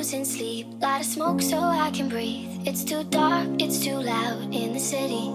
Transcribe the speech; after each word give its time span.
losing 0.00 0.24
sleep. 0.24 0.66
Gotta 0.80 1.04
smoke 1.04 1.42
so 1.42 1.58
I 1.58 1.90
can 1.90 2.08
breathe. 2.08 2.48
It's 2.66 2.82
too 2.84 3.04
dark, 3.04 3.46
it's 3.58 3.84
too 3.84 3.98
loud 4.00 4.44
in 4.50 4.72
the 4.72 4.80
city. 4.80 5.28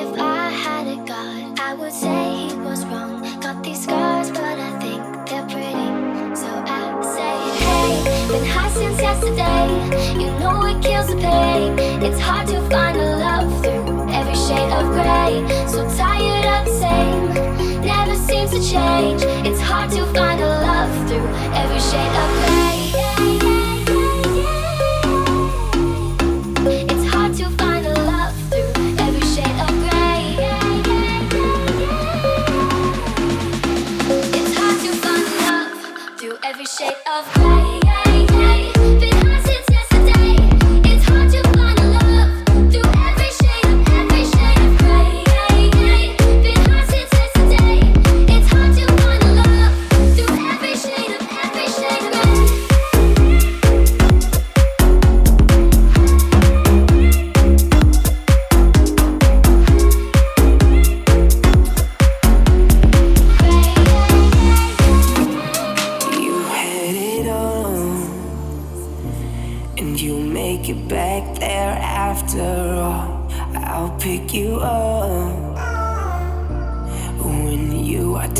If 0.00 0.10
I 0.20 0.50
had 0.50 0.86
a 0.86 0.96
god, 1.06 1.58
I 1.58 1.72
would 1.72 1.94
say 1.94 2.48
he 2.48 2.54
was 2.56 2.84
wrong. 2.84 3.22
Got 3.40 3.64
these 3.64 3.84
scars, 3.84 4.30
but 4.30 4.58
I 4.68 4.70
think 4.82 5.00
they're 5.28 5.48
pretty. 5.48 5.88
So 6.42 6.50
I 6.76 6.80
say, 7.16 7.34
hey, 7.64 8.28
been 8.28 8.44
high 8.44 8.68
since 8.68 9.00
yesterday. 9.00 9.64
You 10.20 10.28
know 10.38 10.66
it 10.66 10.82
kills 10.82 11.06
the 11.06 11.16
pain. 11.16 11.78
It's 12.06 12.20
hard 12.20 12.46
to 12.48 12.60
find 12.68 12.98
a 12.98 13.16
love 13.16 13.48
through 13.62 14.12
every 14.12 14.36
shade 14.46 14.72
of 14.78 14.92
gray. 14.92 15.32
So 15.72 15.80
tired 15.96 16.46
of 16.56 16.66
the 16.66 16.74
same, 16.84 17.80
never 17.80 18.14
seems 18.28 18.50
to 18.50 18.60
change. 18.60 19.22
It's 19.48 19.62
hard 19.62 19.90
to 19.92 20.04
find 20.12 20.38
a 20.38 20.52
love 20.68 21.08
through 21.08 21.31
every 21.54 21.80
shade 21.80 22.16
of 22.22 22.30
gray. 22.46 23.61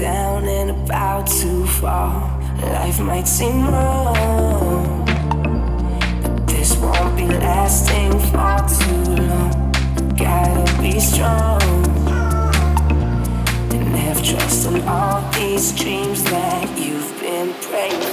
Down 0.03 0.49
and 0.49 0.71
about 0.71 1.29
to 1.29 1.65
fall. 1.65 2.29
Life 2.61 2.99
might 2.99 3.29
seem 3.29 3.69
wrong, 3.69 5.05
but 6.23 6.45
this 6.49 6.77
won't 6.79 7.17
be 7.17 7.29
lasting 7.29 8.11
for 8.31 8.57
too 8.79 9.13
long. 9.23 9.53
Gotta 10.17 10.83
be 10.83 10.99
strong 10.99 11.63
and 13.71 13.95
have 14.05 14.21
trust 14.25 14.67
in 14.67 14.83
all 14.89 15.21
these 15.39 15.71
dreams 15.71 16.25
that 16.25 16.67
you've 16.77 17.13
been 17.21 17.55
praying 17.61 18.12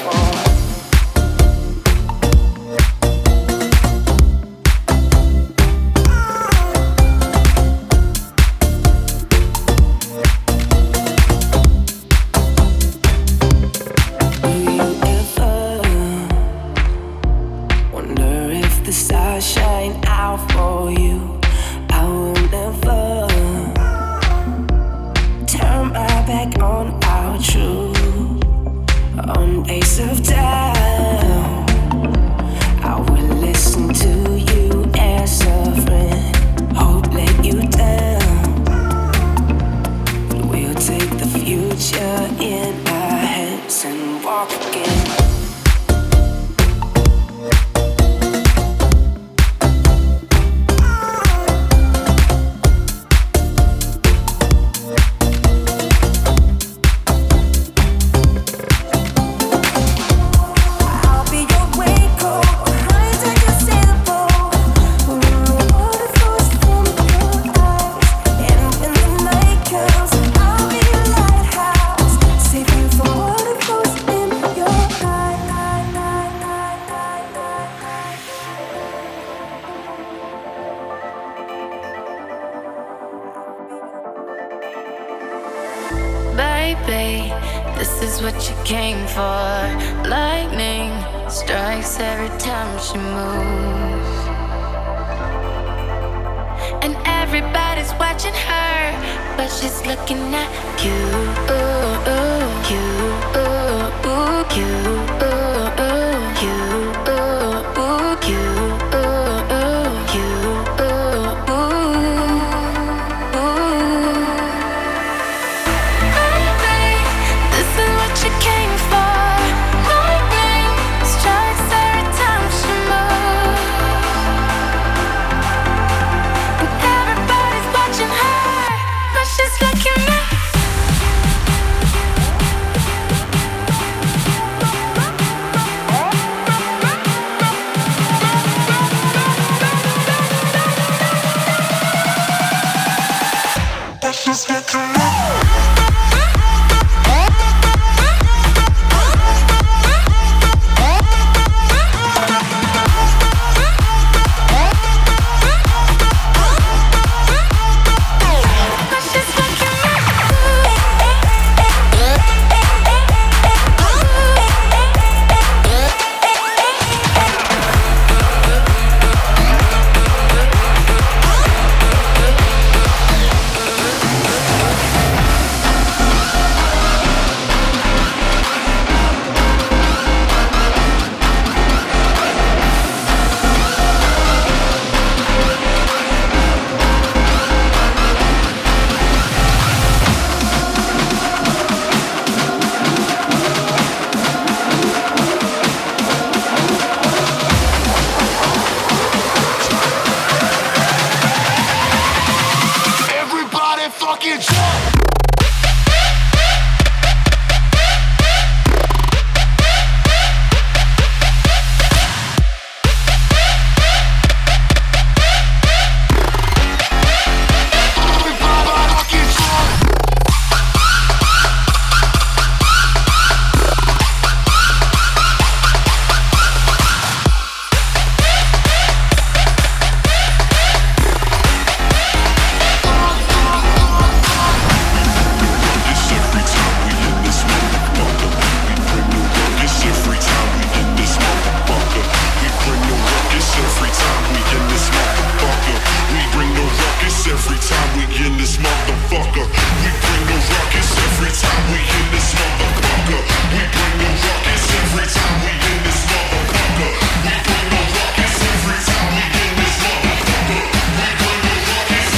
every 247.29 247.59
time 247.61 247.90
we 247.97 248.03
in 248.26 248.34
this 248.37 248.58
motherfucker. 248.58 249.46
We 249.46 249.90
bring 250.02 250.23
the 250.29 250.37
ruckus 250.49 250.90
every 251.05 251.29
time 251.29 251.64
we 251.70 251.79
in 251.79 252.05
this 252.14 252.29
motherfucker. 252.34 253.22
We 253.53 253.61
bring 253.70 253.96
the 254.02 254.09
ruckus 254.26 254.64
every 254.81 255.08
time 255.14 255.37
we 255.46 255.53
in 255.53 255.79
this 255.85 256.01
motherfucker. 256.10 256.89
We 257.25 257.34
bring 257.46 257.67
the 257.70 257.81
ruckus 257.93 258.36
every 258.50 258.79
time 258.89 259.12
we 259.13 259.25
in 259.46 259.53
this 259.62 259.75
motherfucker. 259.84 260.63
We 260.98 261.08
bring 261.22 261.41
the 261.46 261.55
ruckus, 261.70 262.10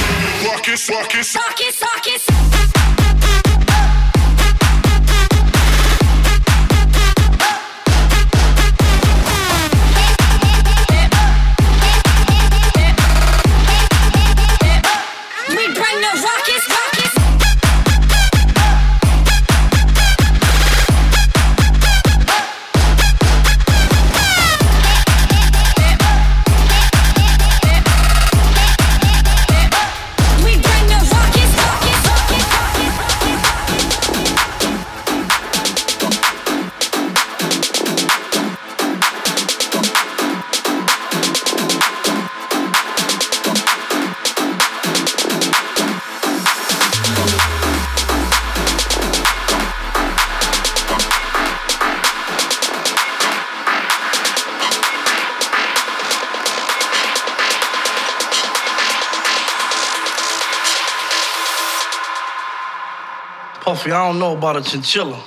ruckus, 0.48 0.82
ruckus, 0.88 1.28
ruckus, 1.36 1.76
ruckus. 1.82 2.01
Puffy, 63.82 63.90
I 63.90 64.06
don't 64.06 64.20
know 64.20 64.36
about 64.36 64.56
a 64.56 64.62
chinchilla, 64.62 65.20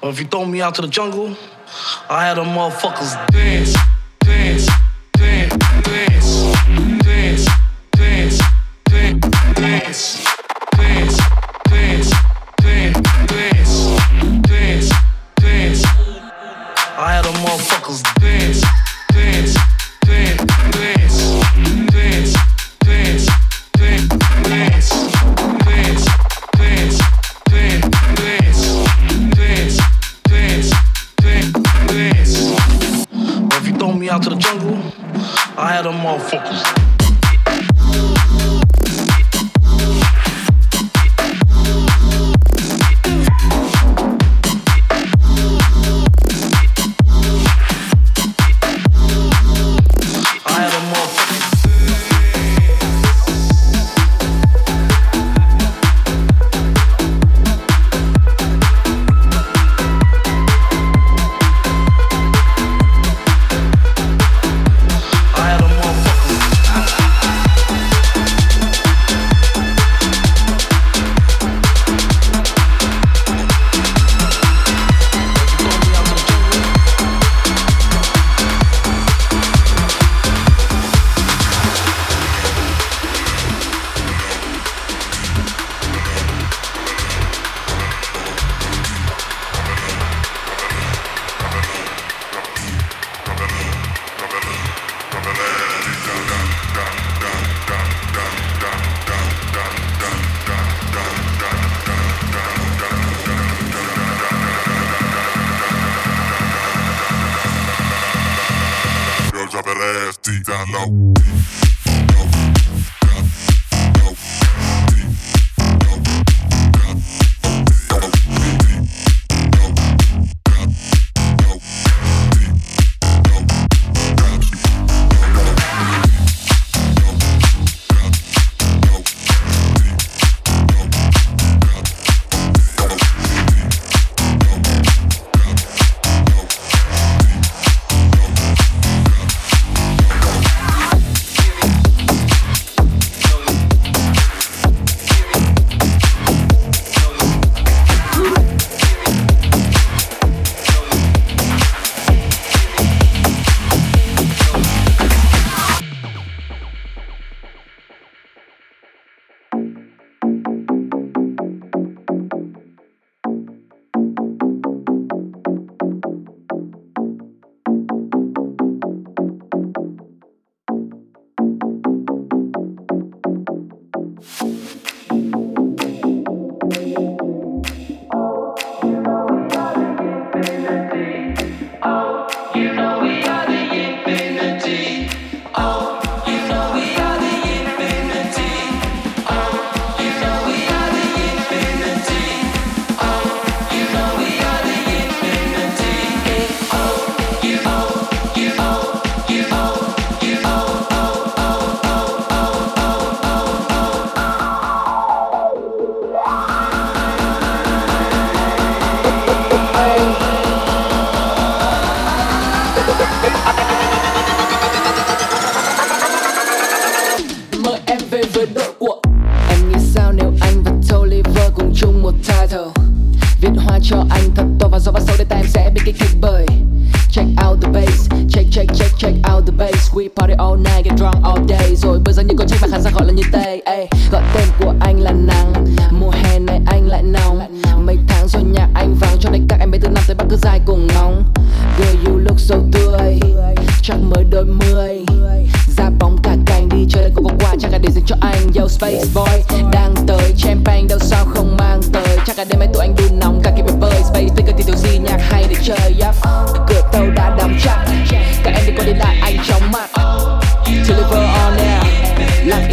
but 0.00 0.08
if 0.08 0.18
you 0.18 0.26
throw 0.26 0.44
me 0.44 0.60
out 0.60 0.74
to 0.74 0.82
the 0.82 0.88
jungle, 0.88 1.36
I 2.10 2.26
had 2.26 2.36
them 2.36 2.46
motherfuckers 2.46 3.14
dance, 3.30 3.76
dance, 4.18 4.66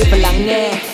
people 0.04 0.26
I 0.26 0.38
know. 0.38 0.93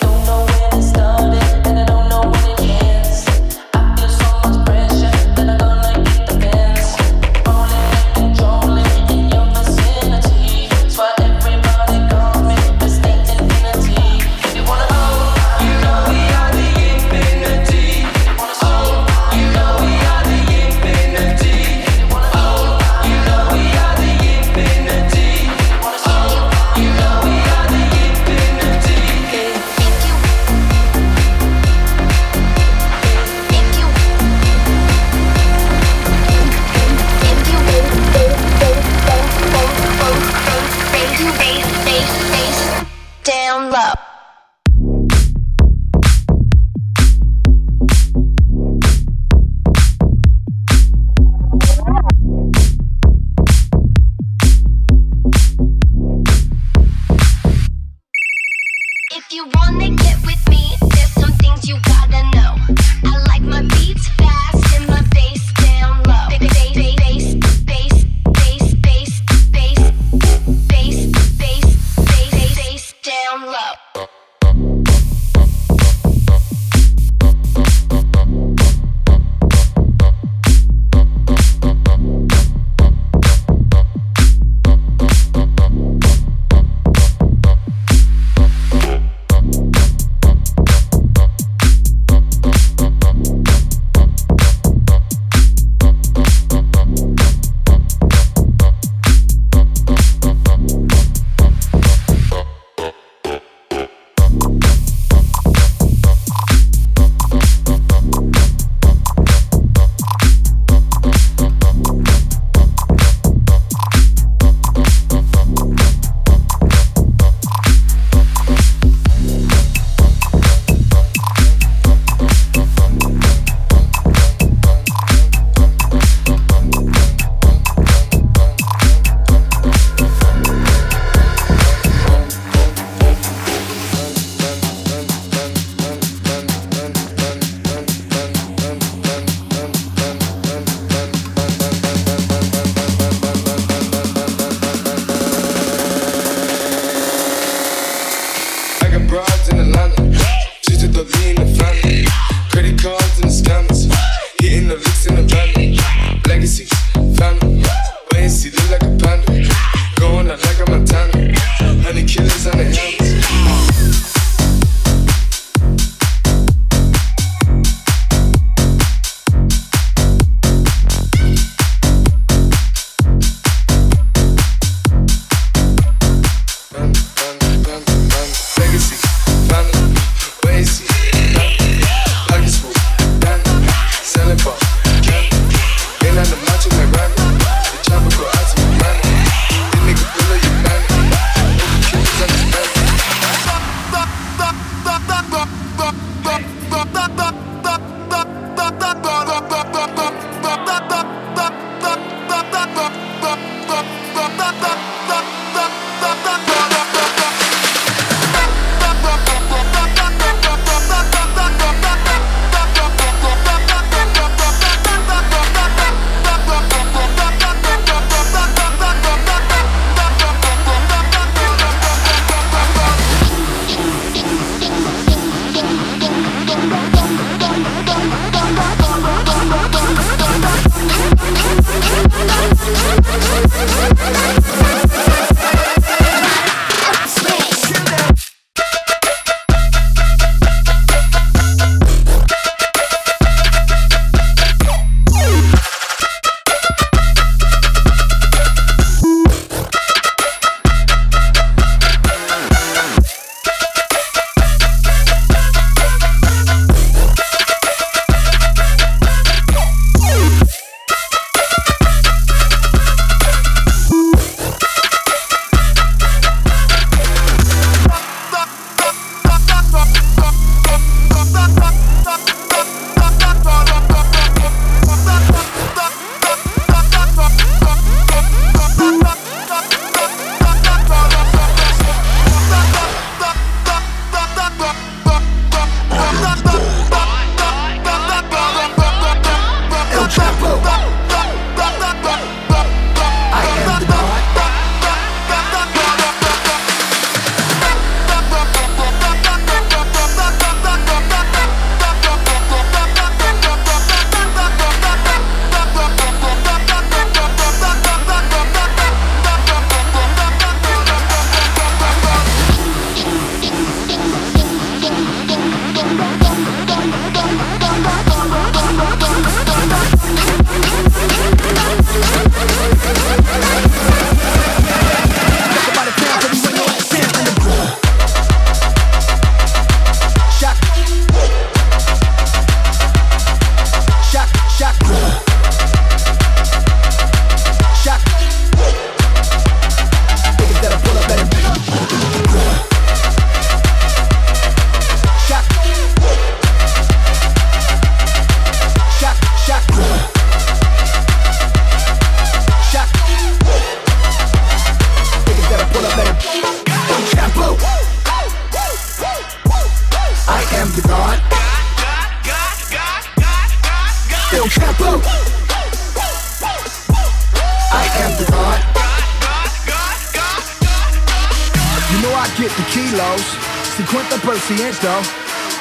though. 374.78 375.02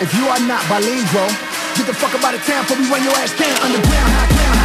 If 0.01 0.13
you 0.13 0.27
are 0.27 0.39
not 0.47 0.61
bilingual, 0.69 1.27
get 1.75 1.87
the 1.87 1.93
fuck 1.93 2.13
up 2.13 2.23
out 2.23 2.35
of 2.35 2.45
town 2.45 2.63
before 2.63 2.77
we 2.77 2.89
run 2.91 3.03
your 3.03 3.13
ass 3.13 3.33
down 3.37 3.57
underground, 3.63 4.11
high 4.13 4.27
ground. 4.27 4.58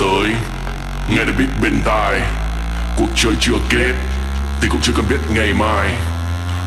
tới. 0.00 0.34
Nghe 1.10 1.24
được 1.24 1.32
biết 1.38 1.46
bên 1.62 1.82
tai. 1.84 2.20
Cuộc 2.96 3.08
chơi 3.16 3.32
chưa 3.40 3.58
kết, 3.70 3.94
Thì 4.60 4.68
cũng 4.68 4.80
chưa 4.82 4.92
cần 4.96 5.04
biết 5.08 5.20
ngày 5.34 5.52
mai. 5.52 5.94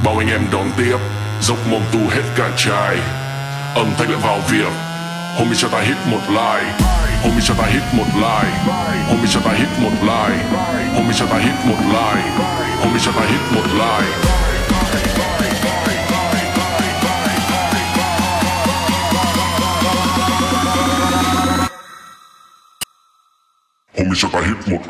Bao 0.03 0.17
anh 0.17 0.29
em 0.29 0.41
đón 0.51 0.71
tiếp, 0.77 0.97
Dốc 1.41 1.57
mồm 1.69 1.81
tu 1.91 1.99
hết 2.09 2.21
cả 2.35 2.49
chai. 2.57 2.97
Âm 3.75 3.93
thanh 3.97 4.09
lại 4.09 4.19
vào 4.23 4.39
việc. 4.49 4.73
Homie 5.37 5.55
cho 5.57 5.67
ta 5.67 5.81
hit 5.81 5.97
một 6.05 6.21
like. 6.29 6.73
Homie 7.23 7.41
cho 7.43 7.53
ta 7.53 7.65
hit 7.65 7.83
một 7.93 8.07
like. 8.15 8.53
Homie 9.07 9.27
cho 9.33 9.39
ta 9.39 9.51
hit 9.51 9.69
một 9.79 9.93
like. 10.01 10.43
Homie 10.95 11.13
cho 11.19 11.25
ta 11.25 11.37
hit 11.37 11.65
một 11.65 11.79
like. 11.85 12.29
Homie 12.79 12.99
cho 13.05 13.11
ta 13.11 13.21
hit 13.29 13.41
một 13.51 13.65
like. 13.73 15.42
Homie 24.13 24.21
cho 24.21 24.29
ta 24.29 24.39
hit 24.41 24.67
một 24.67 24.81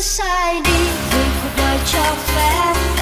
sai 0.00 0.60
đi 0.64 0.70
vì 1.10 1.24
could 1.42 1.56
đời 1.56 1.78
your 1.78 2.18
fast. 2.26 2.93